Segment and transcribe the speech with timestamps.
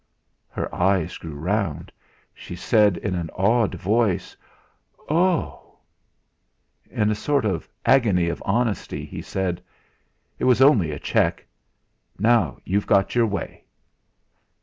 [0.49, 1.91] Her eyes grew round;
[2.33, 4.35] she said in an awed voice:
[5.11, 5.77] "Oh!"
[6.89, 9.61] In a sort of agony of honesty he said:
[10.39, 11.45] "It was only a cheque.
[12.17, 13.63] Now you've got your way."